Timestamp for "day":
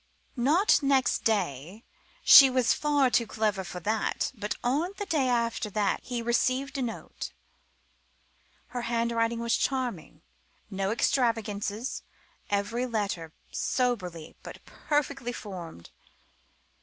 1.25-1.83, 5.05-5.29